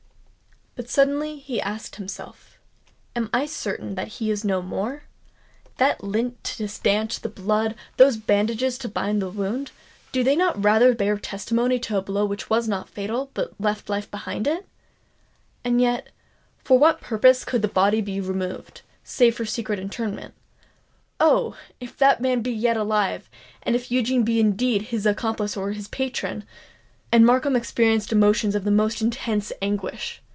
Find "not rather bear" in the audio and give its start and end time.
10.37-11.17